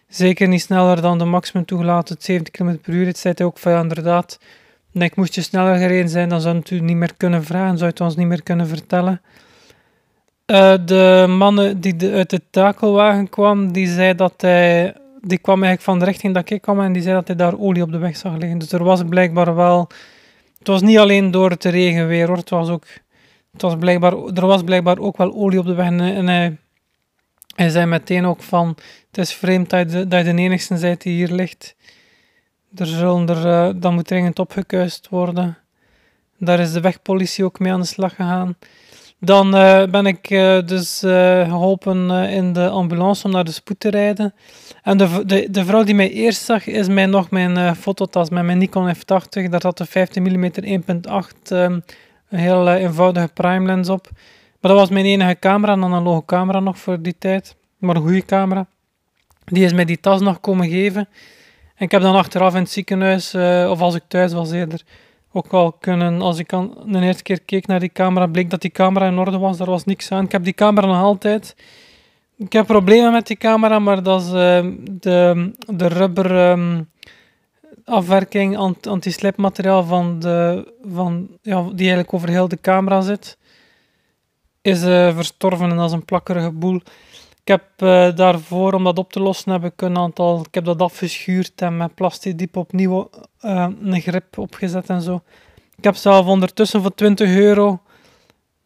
zeker 0.08 0.48
niet 0.48 0.60
sneller 0.60 1.00
dan 1.00 1.18
de 1.18 1.24
maximum 1.24 1.64
toegelaten 1.64 2.16
70 2.18 2.54
km 2.54 2.76
per 2.76 2.92
uur 2.92 3.16
zei 3.16 3.34
hij 3.36 3.46
ook 3.46 3.58
van 3.58 3.72
ja, 3.72 3.80
inderdaad 3.80 4.38
ik 4.92 5.16
moest 5.16 5.34
je 5.34 5.42
sneller 5.42 5.76
gereden 5.76 6.08
zijn, 6.08 6.28
dan 6.28 6.40
zou 6.40 6.56
het 6.56 6.70
u 6.70 6.80
niet 6.80 6.96
meer 6.96 7.14
kunnen 7.16 7.44
vragen, 7.44 7.78
zou 7.78 7.90
het 7.90 8.00
ons 8.00 8.16
niet 8.16 8.26
meer 8.26 8.42
kunnen 8.42 8.66
vertellen. 8.66 9.20
Uh, 10.46 10.74
de 10.84 11.24
man 11.28 11.74
die 11.76 11.96
de, 11.96 12.12
uit 12.12 12.30
de 12.30 12.40
takelwagen 12.50 13.28
kwam, 13.28 13.72
die 13.72 13.88
zei 13.88 14.14
dat 14.14 14.34
hij... 14.36 14.94
Die 15.20 15.38
kwam 15.38 15.62
eigenlijk 15.62 15.82
van 15.82 15.98
de 15.98 16.04
richting 16.04 16.34
dat 16.34 16.50
ik 16.50 16.60
kwam 16.60 16.80
en 16.80 16.92
die 16.92 17.02
zei 17.02 17.14
dat 17.14 17.26
hij 17.26 17.36
daar 17.36 17.58
olie 17.58 17.82
op 17.82 17.92
de 17.92 17.98
weg 17.98 18.16
zag 18.16 18.36
liggen. 18.36 18.58
Dus 18.58 18.72
er 18.72 18.84
was 18.84 19.02
blijkbaar 19.08 19.54
wel... 19.54 19.88
Het 20.58 20.66
was 20.66 20.82
niet 20.82 20.98
alleen 20.98 21.30
door 21.30 21.50
het 21.50 21.64
regenweer 21.64 22.26
hoor, 22.26 22.36
het 22.36 22.50
was 22.50 22.68
ook... 22.68 22.84
Het 23.52 23.62
was 23.62 23.76
blijkbaar, 23.76 24.12
er 24.12 24.46
was 24.46 24.62
blijkbaar 24.62 24.98
ook 24.98 25.16
wel 25.16 25.34
olie 25.34 25.58
op 25.58 25.66
de 25.66 25.74
weg 25.74 25.86
en 25.86 26.26
hij, 26.26 26.56
hij 27.56 27.68
zei 27.68 27.86
meteen 27.86 28.24
ook 28.24 28.42
van... 28.42 28.76
Het 29.10 29.18
is 29.18 29.34
vreemd 29.34 29.70
dat 29.70 29.92
je 29.92 30.08
de, 30.08 30.34
enigste 30.34 30.74
bent 30.74 31.02
die 31.02 31.14
hier 31.14 31.34
ligt. 31.34 31.76
Er 32.74 32.86
zullen 32.86 33.28
er, 33.28 33.46
uh, 33.46 33.80
dat 33.80 33.92
moet 33.92 34.06
dringend 34.06 34.38
opgekuist 34.38 35.08
worden. 35.08 35.58
Daar 36.38 36.60
is 36.60 36.72
de 36.72 36.80
wegpolitie 36.80 37.44
ook 37.44 37.58
mee 37.58 37.72
aan 37.72 37.80
de 37.80 37.86
slag 37.86 38.14
gegaan. 38.14 38.56
Dan 39.20 39.54
uh, 39.54 39.84
ben 39.84 40.06
ik 40.06 40.30
uh, 40.30 40.58
dus 40.66 40.98
geholpen 40.98 42.10
in 42.10 42.52
de 42.52 42.68
ambulance 42.68 43.24
om 43.24 43.30
naar 43.30 43.44
de 43.44 43.52
spoed 43.52 43.80
te 43.80 43.90
rijden. 43.90 44.34
En 44.82 44.98
de, 44.98 45.22
de, 45.26 45.48
de 45.50 45.64
vrouw 45.64 45.84
die 45.84 45.94
mij 45.94 46.10
eerst 46.10 46.44
zag, 46.44 46.66
is 46.66 46.88
mij 46.88 47.06
nog 47.06 47.30
mijn 47.30 47.76
fototas 47.76 48.30
met 48.30 48.44
mijn 48.44 48.58
Nikon 48.58 48.94
F80. 48.94 49.48
Daar 49.50 49.60
zat 49.60 49.78
de 49.78 49.84
15 49.84 50.22
mm 50.22 50.50
1.8, 50.50 51.48
een 51.48 51.82
heel 52.28 52.72
eenvoudige 52.72 53.28
prime 53.34 53.66
lens 53.66 53.88
op. 53.88 54.10
Maar 54.60 54.70
dat 54.70 54.80
was 54.80 54.90
mijn 54.90 55.04
enige 55.04 55.38
camera, 55.38 55.72
een 55.72 55.84
analoge 55.84 56.24
camera 56.24 56.60
nog 56.60 56.78
voor 56.78 57.02
die 57.02 57.16
tijd. 57.18 57.56
Maar 57.78 57.96
een 57.96 58.02
goede 58.02 58.24
camera. 58.24 58.66
Die 59.44 59.64
is 59.64 59.72
mij 59.72 59.84
die 59.84 60.00
tas 60.00 60.20
nog 60.20 60.40
komen 60.40 60.68
geven. 60.68 61.08
En 61.74 61.84
ik 61.84 61.90
heb 61.90 62.02
dan 62.02 62.14
achteraf 62.14 62.54
in 62.54 62.60
het 62.60 62.70
ziekenhuis, 62.70 63.34
of 63.70 63.80
als 63.80 63.94
ik 63.94 64.02
thuis 64.08 64.32
was 64.32 64.50
eerder, 64.50 64.82
ook 65.32 65.52
al 65.52 65.72
kunnen, 65.72 66.20
als 66.20 66.38
ik 66.38 66.52
aan 66.52 66.74
de 66.86 67.00
eerste 67.00 67.22
keer 67.22 67.40
keek 67.40 67.66
naar 67.66 67.80
die 67.80 67.92
camera, 67.92 68.26
bleek 68.26 68.50
dat 68.50 68.60
die 68.60 68.70
camera 68.70 69.06
in 69.06 69.18
orde 69.18 69.38
was, 69.38 69.56
daar 69.56 69.70
was 69.70 69.84
niks 69.84 70.12
aan. 70.12 70.24
Ik 70.24 70.32
heb 70.32 70.44
die 70.44 70.52
camera 70.52 70.86
nog 70.86 71.02
altijd. 71.02 71.56
Ik 72.36 72.52
heb 72.52 72.66
problemen 72.66 73.12
met 73.12 73.26
die 73.26 73.36
camera, 73.36 73.78
maar 73.78 74.02
dat 74.02 74.20
is 74.20 74.26
uh, 74.26 74.32
de, 74.90 75.50
de 75.66 75.86
rubber 75.86 76.50
um, 76.50 76.90
afwerking, 77.84 78.56
anti-slipmateriaal 78.82 79.84
van 79.84 80.18
de, 80.18 80.72
van, 80.82 81.28
ja, 81.42 81.62
die 81.62 81.78
eigenlijk 81.78 82.14
over 82.14 82.28
heel 82.28 82.48
de 82.48 82.60
camera 82.60 83.00
zit, 83.00 83.38
is 84.62 84.82
uh, 84.82 85.14
verstorven 85.14 85.70
en 85.70 85.76
dat 85.76 85.86
is 85.86 85.92
een 85.92 86.04
plakkerige 86.04 86.50
boel. 86.50 86.80
Ik 87.48 87.54
heb 87.54 87.82
uh, 87.82 88.16
daarvoor, 88.16 88.72
om 88.72 88.84
dat 88.84 88.98
op 88.98 89.12
te 89.12 89.20
lossen, 89.20 89.52
heb 89.52 89.64
ik 89.64 89.82
een 89.82 89.98
aantal, 89.98 90.40
ik 90.40 90.54
heb 90.54 90.64
dat 90.64 90.82
afgeschuurd 90.82 91.62
en 91.62 91.76
met 91.76 91.94
plastic 91.94 92.38
diep 92.38 92.56
opnieuw 92.56 93.10
uh, 93.42 93.68
een 93.82 94.00
grip 94.00 94.38
opgezet 94.38 94.88
en 94.88 95.02
zo. 95.02 95.22
Ik 95.76 95.84
heb 95.84 95.94
zelf 95.94 96.26
ondertussen 96.26 96.82
voor 96.82 96.94
20 96.94 97.36
euro 97.36 97.80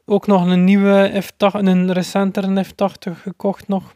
ook 0.05 0.27
nog 0.27 0.47
een 0.47 0.65
nieuwe 0.65 1.23
F80, 1.23 1.53
een 1.53 1.93
recentere 1.93 2.65
F80 2.65 3.13
gekocht 3.23 3.69
nog. 3.69 3.95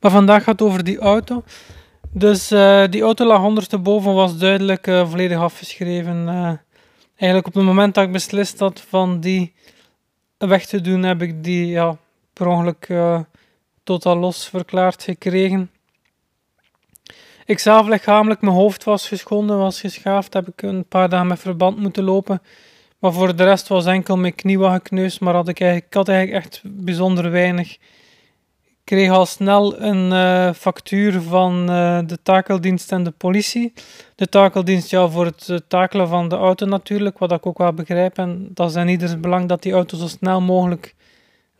Maar 0.00 0.10
vandaag 0.10 0.44
gaat 0.44 0.58
het 0.58 0.68
over 0.68 0.84
die 0.84 0.98
auto. 0.98 1.42
Dus 2.10 2.52
uh, 2.52 2.84
die 2.90 3.02
auto 3.02 3.24
lag 3.24 3.42
ondersteboven, 3.42 4.14
was 4.14 4.38
duidelijk 4.38 4.84
volledig 4.84 5.38
afgeschreven. 5.38 6.28
Eigenlijk 7.16 7.46
op 7.46 7.54
het 7.54 7.64
moment 7.64 7.94
dat 7.94 8.04
ik 8.04 8.12
beslist 8.12 8.58
had 8.58 8.80
van 8.80 9.20
die 9.20 9.54
weg 10.38 10.66
te 10.66 10.80
doen, 10.80 11.02
heb 11.02 11.22
ik 11.22 11.44
die 11.44 11.66
ja, 11.66 11.96
per 12.42 12.50
ongeluk 12.50 12.88
totaal 13.84 14.16
los 14.16 14.48
verklaard 14.48 15.02
gekregen. 15.02 15.70
Ik 17.44 17.58
zelf 17.58 17.88
lichamelijk, 17.88 18.40
mijn 18.40 18.54
hoofd 18.54 18.84
was 18.84 19.08
geschonden, 19.08 19.58
was 19.58 19.80
geschaafd, 19.80 20.34
heb 20.34 20.48
ik 20.48 20.62
een 20.62 20.84
paar 20.84 21.08
dagen 21.08 21.26
met 21.26 21.38
verband 21.38 21.78
moeten 21.78 22.04
lopen. 22.04 22.42
Maar 22.98 23.12
voor 23.12 23.36
de 23.36 23.44
rest 23.44 23.68
was 23.68 23.86
enkel 23.86 24.16
mijn 24.16 24.34
knie 24.34 24.58
wat 24.58 24.72
gekneusd, 24.72 25.20
maar 25.20 25.34
had 25.34 25.48
ik, 25.48 25.60
eigenlijk, 25.60 25.90
ik 25.90 25.96
had 25.96 26.08
eigenlijk 26.08 26.44
echt 26.44 26.62
bijzonder 26.64 27.30
weinig 27.30 27.78
kreeg 28.84 29.10
al 29.10 29.26
snel 29.26 29.80
een 29.80 30.10
uh, 30.12 30.52
factuur 30.52 31.20
van 31.20 31.70
uh, 31.70 31.98
de 32.06 32.18
takeldienst 32.22 32.92
en 32.92 33.02
de 33.02 33.10
politie. 33.10 33.72
De 34.14 34.28
takeldienst 34.28 34.90
ja, 34.90 35.08
voor 35.08 35.24
het 35.24 35.62
takelen 35.68 36.08
van 36.08 36.28
de 36.28 36.36
auto 36.36 36.66
natuurlijk, 36.66 37.18
wat 37.18 37.32
ik 37.32 37.46
ook 37.46 37.58
wel 37.58 37.72
begrijp. 37.72 38.18
En 38.18 38.48
dat 38.54 38.70
is 38.70 38.76
in 38.76 38.88
ieders 38.88 39.20
belang 39.20 39.48
dat 39.48 39.62
die 39.62 39.72
auto 39.72 39.96
zo 39.96 40.06
snel 40.06 40.40
mogelijk 40.40 40.94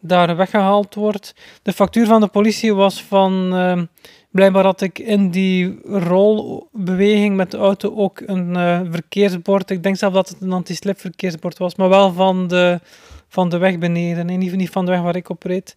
daar 0.02 0.36
weggehaald 0.36 0.94
wordt. 0.94 1.34
De 1.62 1.72
factuur 1.72 2.06
van 2.06 2.20
de 2.20 2.26
politie 2.26 2.74
was 2.74 3.02
van... 3.02 3.88
blijkbaar 4.30 4.64
had 4.64 4.80
ik 4.80 4.98
in 4.98 5.30
die 5.30 5.78
rolbeweging 5.84 7.36
met 7.36 7.50
de 7.50 7.56
auto 7.56 7.96
ook 7.96 8.22
een 8.26 8.54
verkeersbord. 8.90 9.70
Ik 9.70 9.82
denk 9.82 9.96
zelf 9.96 10.12
dat 10.12 10.28
het 10.28 10.40
een 10.40 10.52
anti-slip 10.52 11.00
verkeersbord 11.00 11.58
was, 11.58 11.74
maar 11.74 11.88
wel 11.88 12.12
van 12.12 12.48
de, 12.48 12.80
van 13.28 13.48
de 13.48 13.58
weg 13.58 13.78
beneden. 13.78 14.42
Geval 14.42 14.56
niet 14.56 14.70
van 14.70 14.84
de 14.84 14.90
weg 14.90 15.00
waar 15.00 15.16
ik 15.16 15.28
op 15.28 15.42
reed. 15.42 15.76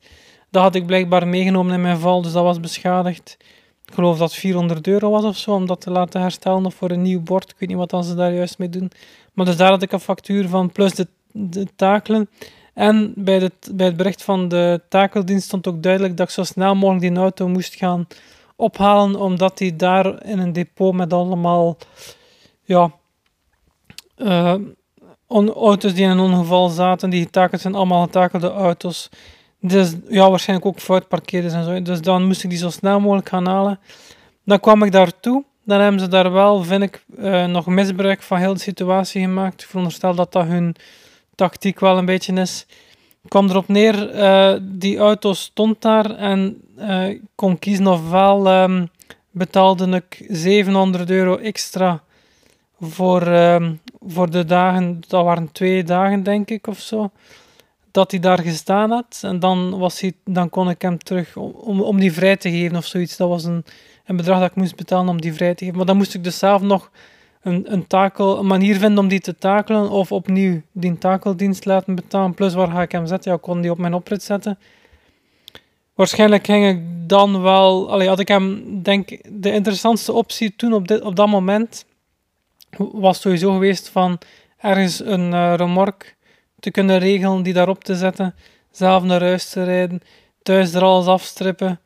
Dat 0.55 0.63
had 0.63 0.75
ik 0.75 0.86
blijkbaar 0.86 1.27
meegenomen 1.27 1.74
in 1.74 1.82
mijn 1.82 1.98
val, 1.98 2.22
dus 2.22 2.32
dat 2.32 2.44
was 2.44 2.60
beschadigd. 2.60 3.38
Ik 3.86 3.94
geloof 3.94 4.17
dat 4.17 4.29
het 4.29 4.39
400 4.39 4.88
euro 4.88 5.10
was 5.10 5.24
of 5.24 5.38
zo, 5.38 5.51
om 5.51 5.65
dat 5.65 5.82
te 5.82 5.91
laten 5.91 6.22
herstellen 6.22 6.65
of 6.65 6.75
voor 6.75 6.91
een 6.91 7.01
nieuw 7.01 7.22
bord. 7.22 7.50
Ik 7.50 7.55
weet 7.58 7.70
niet 7.70 7.91
wat 7.91 8.05
ze 8.05 8.15
daar 8.15 8.34
juist 8.34 8.58
mee 8.58 8.70
doen. 8.70 8.91
Maar 9.34 9.46
dus 9.46 9.58
daar 9.58 9.70
had 9.70 9.82
ik 9.82 9.91
een 9.91 10.00
factuur 10.00 10.48
van, 10.48 10.72
plus 10.72 10.94
de, 10.94 11.08
de 11.32 11.67
takelen. 11.75 12.29
En 12.75 13.13
bij, 13.15 13.39
de, 13.39 13.51
bij 13.74 13.86
het 13.86 13.98
bericht 13.98 14.24
van 14.24 14.48
de 14.48 14.82
takeldienst 14.89 15.46
stond 15.46 15.67
ook 15.67 15.84
duidelijk 15.84 16.17
dat 16.17 16.27
ik 16.27 16.34
zo 16.34 16.44
snel 16.44 16.75
mogelijk 16.75 17.13
die 17.13 17.22
auto 17.22 17.48
moest 17.48 17.75
gaan 17.75 18.08
ophalen, 18.55 19.15
omdat 19.20 19.58
die 19.58 19.75
daar 19.75 20.25
in 20.25 20.39
een 20.39 20.53
depot 20.53 20.94
met 20.94 21.13
allemaal 21.13 21.77
ja, 22.63 22.91
uh, 24.17 24.55
auto's 25.55 25.94
die 25.94 26.03
in 26.03 26.10
een 26.10 26.20
ongeval 26.20 26.70
zaten, 26.70 27.10
die 27.10 27.24
getakeld 27.24 27.62
zijn, 27.62 27.75
allemaal 27.75 28.03
getakelde 28.03 28.51
auto's. 28.51 29.10
Dus 29.60 29.94
ja, 30.10 30.29
waarschijnlijk 30.29 30.67
ook 30.67 30.79
fout 30.79 31.08
parkeerders 31.08 31.53
en 31.53 31.63
zo. 31.63 31.82
Dus 31.82 32.01
dan 32.01 32.24
moest 32.24 32.44
ik 32.44 32.50
die 32.50 32.60
zo 32.60 32.70
snel 32.70 33.00
mogelijk 33.00 33.29
gaan 33.29 33.48
halen. 33.48 33.79
Dan 34.44 34.60
kwam 34.60 34.84
ik 34.84 34.91
daartoe. 34.91 35.44
Dan 35.63 35.79
hebben 35.79 36.00
ze 36.00 36.08
daar 36.08 36.32
wel, 36.32 36.63
vind 36.63 36.84
ik, 36.84 37.03
uh, 37.20 37.46
nog 37.46 37.65
misbruik 37.65 38.22
van 38.22 38.38
heel 38.38 38.53
de 38.53 38.60
situatie 38.60 39.22
gemaakt. 39.22 39.62
Ik 39.62 39.67
veronderstel 39.67 40.15
dat 40.15 40.32
dat 40.32 40.46
hun 40.46 40.75
tactiek 41.35 41.79
wel 41.79 41.97
een 41.97 42.05
beetje 42.05 42.33
is. 42.33 42.65
Ik 43.23 43.29
kwam 43.29 43.49
erop 43.49 43.67
neer, 43.67 44.15
uh, 44.15 44.55
die 44.61 44.97
auto 44.97 45.33
stond 45.33 45.81
daar 45.81 46.15
en 46.15 46.61
uh, 46.77 47.09
ik 47.09 47.21
kon 47.35 47.59
kiezen 47.59 47.87
ofwel 47.87 48.63
um, 48.63 48.89
betaalde 49.31 49.89
ik 49.89 50.25
700 50.27 51.09
euro 51.09 51.37
extra 51.37 52.03
voor, 52.79 53.27
um, 53.27 53.79
voor 54.07 54.29
de 54.29 54.45
dagen, 54.45 55.01
dat 55.07 55.23
waren 55.23 55.51
twee 55.51 55.83
dagen 55.83 56.23
denk 56.23 56.49
ik 56.49 56.67
of 56.67 56.79
zo 56.79 57.11
dat 57.95 58.11
hij 58.11 58.19
daar 58.19 58.39
gestaan 58.39 58.91
had. 58.91 59.19
En 59.21 59.39
dan, 59.39 59.77
was 59.77 59.99
hij, 59.99 60.13
dan 60.23 60.49
kon 60.49 60.69
ik 60.69 60.81
hem 60.81 60.97
terug 60.97 61.35
om, 61.37 61.81
om 61.81 61.99
die 61.99 62.13
vrij 62.13 62.37
te 62.37 62.49
geven 62.49 62.77
of 62.77 62.85
zoiets. 62.85 63.17
Dat 63.17 63.29
was 63.29 63.43
een, 63.43 63.65
een 64.05 64.15
bedrag 64.15 64.39
dat 64.39 64.49
ik 64.49 64.55
moest 64.55 64.75
betalen 64.75 65.09
om 65.09 65.21
die 65.21 65.33
vrij 65.33 65.55
te 65.55 65.63
geven. 65.63 65.77
Maar 65.77 65.85
dan 65.85 65.97
moest 65.97 66.13
ik 66.13 66.23
dus 66.23 66.37
zelf 66.37 66.61
nog 66.61 66.91
een, 67.45 67.73
een, 67.73 67.87
takel, 67.87 68.39
een 68.39 68.47
manier 68.47 68.77
vinden 68.77 68.99
om 68.99 69.07
die 69.07 69.19
te 69.19 69.35
takelen. 69.35 69.89
Of 69.89 70.11
opnieuw 70.11 70.61
die 70.71 70.97
takeldienst 70.97 71.65
laten 71.65 71.95
betalen. 71.95 72.33
Plus 72.33 72.53
waar 72.53 72.67
ga 72.67 72.81
ik 72.81 72.91
hem 72.91 73.05
zetten? 73.05 73.31
Ja, 73.31 73.37
ik 73.37 73.43
kon 73.43 73.61
die 73.61 73.71
op 73.71 73.77
mijn 73.77 73.93
oprit 73.93 74.23
zetten. 74.23 74.59
Waarschijnlijk 75.93 76.45
ging 76.45 76.67
ik 76.67 77.09
dan 77.09 77.41
wel... 77.41 77.91
Allee, 77.91 78.07
had 78.07 78.19
ik 78.19 78.27
hem, 78.27 78.63
denk 78.83 79.09
de 79.41 79.51
interessantste 79.51 80.13
optie 80.13 80.55
toen 80.55 80.73
op, 80.73 80.87
dit, 80.87 81.01
op 81.01 81.15
dat 81.15 81.27
moment... 81.27 81.85
was 82.77 83.21
sowieso 83.21 83.51
geweest 83.51 83.89
van 83.89 84.19
ergens 84.57 85.05
een 85.05 85.31
uh, 85.31 85.53
remorque 85.55 86.07
te 86.59 86.71
kunnen 86.71 86.99
regelen, 86.99 87.43
die 87.43 87.53
daarop 87.53 87.83
te 87.83 87.95
zetten, 87.95 88.35
zelf 88.71 89.03
naar 89.03 89.21
huis 89.21 89.49
te 89.49 89.63
rijden, 89.63 90.01
thuis 90.43 90.73
er 90.73 90.83
alles 90.83 91.05
afstrippen, 91.05 91.79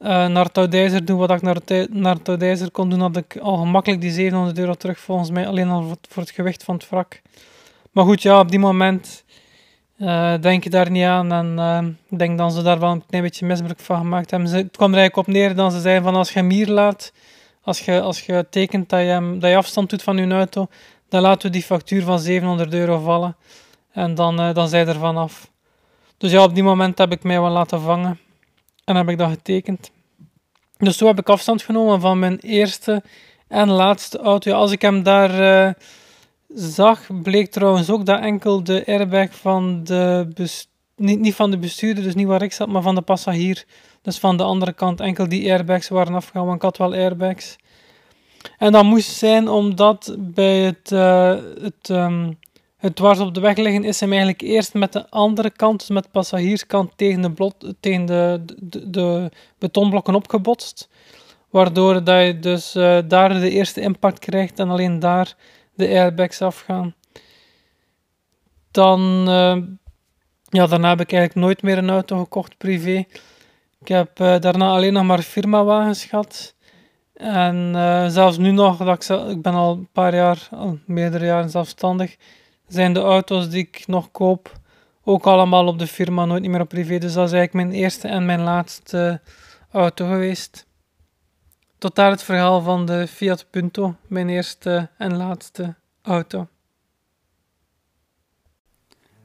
uh, 0.00 0.26
naar 0.26 0.50
Toudijzer 0.50 1.04
doen 1.04 1.18
wat 1.18 1.30
ik 1.30 1.42
naar, 1.42 1.56
naar 1.90 2.70
kon 2.72 2.90
doen, 2.90 3.00
had 3.00 3.16
ik 3.16 3.36
al 3.36 3.56
gemakkelijk 3.56 4.00
die 4.00 4.10
700 4.10 4.58
euro 4.58 4.74
terug 4.74 4.98
volgens 4.98 5.30
mij, 5.30 5.46
alleen 5.46 5.68
al 5.68 5.96
voor, 6.08 6.22
het 6.22 6.30
gewicht 6.30 6.64
van 6.64 6.74
het 6.74 6.88
wrak. 6.88 7.20
Maar 7.90 8.04
goed, 8.04 8.22
ja, 8.22 8.38
op 8.38 8.50
die 8.50 8.58
moment 8.58 9.24
uh, 9.98 10.34
denk 10.40 10.64
je 10.64 10.70
daar 10.70 10.90
niet 10.90 11.04
aan 11.04 11.32
en 11.32 11.54
uh, 11.58 12.18
denk 12.18 12.38
dat 12.38 12.52
ze 12.52 12.62
daar 12.62 12.78
wel 12.78 12.90
een 12.90 13.06
klein 13.06 13.22
beetje 13.22 13.46
misbruik 13.46 13.80
van 13.80 13.98
gemaakt 13.98 14.30
hebben. 14.30 14.48
Ze, 14.48 14.56
het 14.56 14.76
kwam 14.76 14.92
er 14.92 14.98
eigenlijk 14.98 15.28
op 15.28 15.34
neer 15.34 15.54
dat 15.54 15.72
ze 15.72 15.80
zeiden 15.80 16.04
van 16.04 16.14
als 16.14 16.32
je 16.32 16.38
hem 16.38 16.50
hier 16.50 16.68
laat, 16.68 17.12
als 17.62 17.80
je, 17.80 18.00
als 18.00 18.20
je 18.20 18.46
tekent 18.50 18.88
dat 18.88 19.00
je, 19.00 19.36
dat 19.38 19.54
afstand 19.54 19.90
doet 19.90 20.02
van 20.02 20.16
je 20.16 20.34
auto, 20.34 20.68
dan 21.08 21.22
laten 21.22 21.46
we 21.46 21.52
die 21.52 21.62
factuur 21.62 22.02
van 22.02 22.18
700 22.18 22.74
euro 22.74 22.98
vallen. 22.98 23.36
En 23.92 24.14
dan, 24.14 24.36
dan 24.36 24.68
zij 24.68 24.86
er 24.86 24.98
vanaf. 24.98 25.50
Dus 26.18 26.30
ja, 26.30 26.42
op 26.42 26.54
die 26.54 26.62
moment 26.62 26.98
heb 26.98 27.12
ik 27.12 27.22
mij 27.22 27.40
wel 27.40 27.50
laten 27.50 27.80
vangen. 27.80 28.18
En 28.90 28.96
heb 28.96 29.08
ik 29.08 29.18
dat 29.18 29.30
getekend. 29.30 29.90
Dus 30.78 30.96
zo 30.96 31.06
heb 31.06 31.18
ik 31.18 31.28
afstand 31.28 31.62
genomen 31.62 32.00
van 32.00 32.18
mijn 32.18 32.38
eerste 32.38 33.02
en 33.48 33.68
laatste 33.68 34.18
auto. 34.18 34.52
als 34.52 34.72
ik 34.72 34.82
hem 34.82 35.02
daar 35.02 35.40
uh, 35.66 35.72
zag, 36.48 37.06
bleek 37.22 37.50
trouwens 37.50 37.90
ook 37.90 38.06
dat 38.06 38.20
enkel 38.20 38.64
de 38.64 38.86
airbag 38.86 39.34
van 39.36 39.84
de 39.84 40.28
niet, 40.96 41.18
niet 41.18 41.34
van 41.34 41.50
de 41.50 41.58
bestuurder, 41.58 42.04
dus 42.04 42.14
niet 42.14 42.26
waar 42.26 42.42
ik 42.42 42.52
zat, 42.52 42.68
maar 42.68 42.82
van 42.82 42.94
de 42.94 43.00
passagier. 43.00 43.64
Dus 44.02 44.18
van 44.18 44.36
de 44.36 44.42
andere 44.42 44.72
kant, 44.72 45.00
enkel 45.00 45.28
die 45.28 45.50
airbags 45.50 45.88
waren 45.88 46.14
afgegaan, 46.14 46.44
want 46.44 46.56
ik 46.56 46.62
had 46.62 46.76
wel 46.76 46.92
airbags. 46.92 47.56
En 48.58 48.72
dat 48.72 48.84
moest 48.84 49.10
zijn 49.10 49.48
omdat 49.48 50.16
bij 50.18 50.58
het, 50.58 50.90
uh, 50.90 51.34
het 51.60 51.88
um, 51.88 52.38
het 52.80 52.96
dwars 52.96 53.18
op 53.18 53.34
de 53.34 53.40
weg 53.40 53.56
liggen 53.56 53.84
is 53.84 54.00
hem 54.00 54.08
eigenlijk 54.10 54.40
eerst 54.40 54.74
met 54.74 54.92
de 54.92 55.10
andere 55.10 55.50
kant, 55.50 55.88
met 55.88 56.04
de 56.04 56.10
passagierskant, 56.10 56.92
tegen 56.96 57.22
de, 57.22 57.32
blot, 57.32 57.74
tegen 57.80 58.06
de, 58.06 58.44
de, 58.58 58.90
de 58.90 59.30
betonblokken 59.58 60.14
opgebotst. 60.14 60.88
Waardoor 61.50 62.04
dat 62.04 62.26
je 62.26 62.38
dus 62.38 62.76
uh, 62.76 62.98
daar 63.08 63.40
de 63.40 63.50
eerste 63.50 63.80
impact 63.80 64.18
krijgt 64.18 64.58
en 64.58 64.70
alleen 64.70 64.98
daar 64.98 65.34
de 65.74 65.88
airbags 65.88 66.42
afgaan. 66.42 66.94
Dan, 68.70 69.00
uh, 69.28 69.56
ja, 70.48 70.66
daarna 70.66 70.88
heb 70.88 71.00
ik 71.00 71.12
eigenlijk 71.12 71.46
nooit 71.46 71.62
meer 71.62 71.78
een 71.78 71.90
auto 71.90 72.18
gekocht 72.18 72.58
privé. 72.58 73.04
Ik 73.80 73.88
heb 73.88 74.20
uh, 74.20 74.38
daarna 74.38 74.70
alleen 74.70 74.92
nog 74.92 75.04
maar 75.04 75.22
firmawagens 75.22 76.04
gehad. 76.04 76.54
En 77.14 77.72
zelfs 78.10 78.38
nu 78.38 78.50
nog, 78.50 78.76
dat 78.76 79.10
ik, 79.10 79.18
ik 79.28 79.42
ben 79.42 79.54
al 79.54 79.72
een 79.72 79.88
paar 79.92 80.14
jaar, 80.14 80.48
meerdere 80.86 81.24
jaren 81.24 81.50
zelfstandig 81.50 82.16
zijn 82.72 82.92
de 82.92 83.00
auto's 83.00 83.48
die 83.48 83.60
ik 83.60 83.84
nog 83.86 84.10
koop 84.10 84.58
ook 85.04 85.26
allemaal 85.26 85.66
op 85.66 85.78
de 85.78 85.86
firma, 85.86 86.24
nooit 86.24 86.48
meer 86.48 86.60
op 86.60 86.68
privé. 86.68 86.98
Dus 86.98 87.12
dat 87.12 87.26
is 87.26 87.32
eigenlijk 87.32 87.66
mijn 87.66 87.82
eerste 87.82 88.08
en 88.08 88.26
mijn 88.26 88.40
laatste 88.40 89.20
auto 89.70 90.06
geweest. 90.06 90.66
Tot 91.78 91.94
daar 91.94 92.10
het 92.10 92.22
verhaal 92.22 92.60
van 92.60 92.86
de 92.86 93.06
Fiat 93.06 93.46
Punto, 93.50 93.94
mijn 94.06 94.28
eerste 94.28 94.88
en 94.98 95.16
laatste 95.16 95.74
auto. 96.02 96.48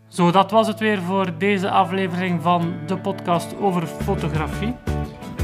Zo, 0.08 0.32
dat 0.32 0.52
was 0.52 0.68
het 0.68 0.80
weer 0.80 1.02
voor 1.02 1.38
deze 1.38 1.70
aflevering 1.70 2.42
van 2.42 2.74
de 2.88 2.98
podcast 2.98 3.58
over 3.58 3.88
fotografie. 3.88 4.76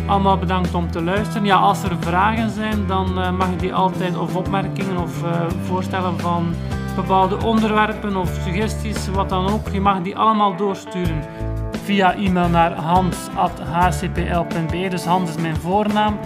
Allemaal 0.08 0.38
bedankt 0.38 0.74
om 0.74 0.92
te 0.92 1.02
luisteren. 1.02 1.46
Ja, 1.46 1.56
als 1.56 1.84
er 1.84 1.98
vragen 2.00 2.50
zijn, 2.50 2.88
dan 2.88 3.20
uh, 3.20 3.38
mag 3.38 3.50
je 3.50 3.56
die 3.56 3.74
altijd 3.74 4.18
of 4.18 4.36
opmerkingen 4.36 4.98
of 4.98 5.24
uh, 5.24 5.50
voorstellen 5.50 6.20
van 6.20 6.56
bepaalde 7.02 7.46
onderwerpen 7.46 8.16
of 8.16 8.40
suggesties, 8.44 9.08
wat 9.08 9.30
dan 9.30 9.50
ook. 9.50 9.70
Je 9.70 9.82
mag 9.82 10.02
die 10.02 10.18
allemaal 10.18 10.56
doorsturen 10.56 11.24
via 11.84 12.16
e-mail 12.16 12.50
naar 12.50 12.74
hans.hcpl.be. 12.74 13.28
Dus 14.90 15.06
Hans 15.06 15.30
is 15.30 15.36
mijn 15.42 15.56
voornaam. 15.56 16.20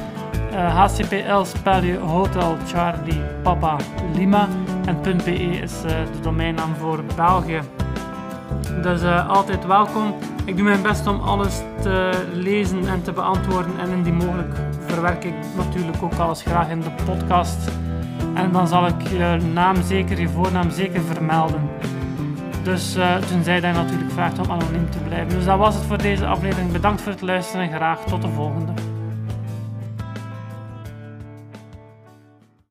HCPL 0.55 1.43
spel 1.43 1.83
je 1.83 1.97
Hotel 1.97 2.57
Charlie 2.67 3.21
Papa 3.43 3.75
Lima 4.13 4.47
en 4.85 4.97
.be 5.01 5.33
is 5.33 5.73
uh, 5.85 5.91
de 5.91 6.19
domeinnaam 6.21 6.75
voor 6.75 7.03
België. 7.15 7.59
Dus 8.81 9.03
uh, 9.03 9.29
altijd 9.29 9.65
welkom. 9.65 10.15
Ik 10.45 10.55
doe 10.55 10.65
mijn 10.65 10.81
best 10.81 11.07
om 11.07 11.19
alles 11.19 11.61
te 11.81 12.25
lezen 12.33 12.87
en 12.87 13.03
te 13.03 13.11
beantwoorden 13.11 13.79
en 13.79 13.89
indien 13.89 14.15
mogelijk 14.15 14.55
verwerk 14.79 15.23
ik 15.23 15.33
natuurlijk 15.57 16.03
ook 16.03 16.13
alles 16.13 16.41
graag 16.41 16.69
in 16.69 16.81
de 16.81 16.91
podcast. 17.05 17.71
En 18.35 18.51
dan 18.51 18.67
zal 18.67 18.87
ik 18.87 19.07
je 19.07 19.37
naam 19.53 19.81
zeker, 19.83 20.19
je 20.19 20.29
voornaam 20.29 20.71
zeker 20.71 21.01
vermelden. 21.01 21.69
Dus 22.63 22.97
uh, 22.97 23.15
tenzij 23.15 23.59
dat 23.59 23.75
je 23.75 23.81
natuurlijk 23.81 24.11
vraagt 24.11 24.39
om 24.39 24.51
anoniem 24.51 24.89
te 24.89 24.97
blijven. 24.97 25.29
Dus 25.29 25.45
dat 25.45 25.57
was 25.57 25.75
het 25.75 25.83
voor 25.83 25.97
deze 25.97 26.25
aflevering. 26.25 26.71
Bedankt 26.71 27.01
voor 27.01 27.11
het 27.11 27.21
luisteren 27.21 27.69
en 27.69 27.75
graag 27.75 28.03
tot 28.03 28.21
de 28.21 28.27
volgende. 28.27 28.71